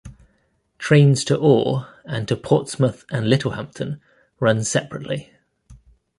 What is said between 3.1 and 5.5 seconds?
and Littlehampton run separately.